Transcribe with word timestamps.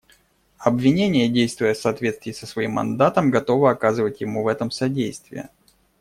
Обвинение, 0.57 1.29
действуя 1.29 1.75
в 1.75 1.77
соответствии 1.77 2.31
со 2.31 2.47
своим 2.47 2.71
мандатом, 2.71 3.29
готово 3.29 3.69
оказывать 3.69 4.19
ему 4.19 4.41
в 4.41 4.47
этом 4.47 4.71
содействие. 4.71 5.49